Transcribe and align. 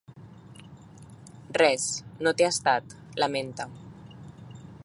Res, 1.61 1.87
no 2.27 2.35
té 2.41 2.49
estat, 2.49 2.99
lamenta. 3.25 3.73